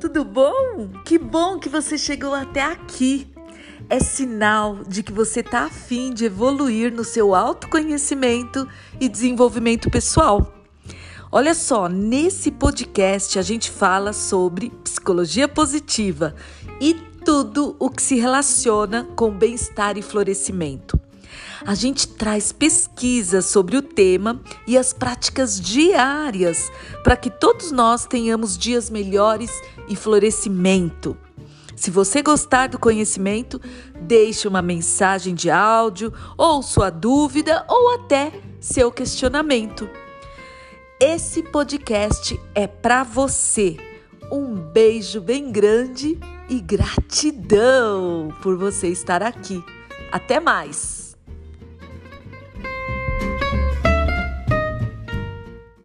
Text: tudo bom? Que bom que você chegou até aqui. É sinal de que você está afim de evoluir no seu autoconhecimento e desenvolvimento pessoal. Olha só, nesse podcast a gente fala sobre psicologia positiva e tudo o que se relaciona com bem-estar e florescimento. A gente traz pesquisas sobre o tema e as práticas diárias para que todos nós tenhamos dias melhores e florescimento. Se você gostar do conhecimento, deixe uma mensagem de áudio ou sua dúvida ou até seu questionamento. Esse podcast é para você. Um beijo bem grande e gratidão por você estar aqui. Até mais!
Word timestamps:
tudo 0.00 0.24
bom? 0.24 0.88
Que 1.04 1.18
bom 1.18 1.58
que 1.58 1.68
você 1.68 1.98
chegou 1.98 2.34
até 2.34 2.62
aqui. 2.62 3.28
É 3.88 4.00
sinal 4.00 4.78
de 4.88 5.02
que 5.02 5.12
você 5.12 5.40
está 5.40 5.64
afim 5.64 6.14
de 6.14 6.24
evoluir 6.24 6.90
no 6.90 7.04
seu 7.04 7.34
autoconhecimento 7.34 8.66
e 8.98 9.08
desenvolvimento 9.08 9.90
pessoal. 9.90 10.54
Olha 11.30 11.54
só, 11.54 11.86
nesse 11.88 12.50
podcast 12.50 13.38
a 13.38 13.42
gente 13.42 13.70
fala 13.70 14.12
sobre 14.12 14.70
psicologia 14.82 15.46
positiva 15.46 16.34
e 16.80 16.94
tudo 17.22 17.76
o 17.78 17.90
que 17.90 18.02
se 18.02 18.16
relaciona 18.16 19.04
com 19.14 19.30
bem-estar 19.30 19.98
e 19.98 20.02
florescimento. 20.02 20.99
A 21.66 21.74
gente 21.74 22.08
traz 22.08 22.52
pesquisas 22.52 23.46
sobre 23.46 23.76
o 23.76 23.82
tema 23.82 24.40
e 24.66 24.78
as 24.78 24.92
práticas 24.92 25.60
diárias 25.60 26.70
para 27.02 27.16
que 27.16 27.30
todos 27.30 27.70
nós 27.70 28.06
tenhamos 28.06 28.56
dias 28.56 28.90
melhores 28.90 29.50
e 29.88 29.96
florescimento. 29.96 31.16
Se 31.76 31.90
você 31.90 32.20
gostar 32.20 32.68
do 32.68 32.78
conhecimento, 32.78 33.60
deixe 34.02 34.46
uma 34.46 34.60
mensagem 34.60 35.34
de 35.34 35.50
áudio 35.50 36.12
ou 36.36 36.62
sua 36.62 36.90
dúvida 36.90 37.64
ou 37.68 37.94
até 37.94 38.32
seu 38.60 38.92
questionamento. 38.92 39.88
Esse 41.00 41.42
podcast 41.42 42.38
é 42.54 42.66
para 42.66 43.02
você. 43.02 43.78
Um 44.30 44.54
beijo 44.54 45.22
bem 45.22 45.50
grande 45.50 46.18
e 46.50 46.60
gratidão 46.60 48.28
por 48.42 48.58
você 48.58 48.88
estar 48.88 49.22
aqui. 49.22 49.64
Até 50.12 50.38
mais! 50.38 50.99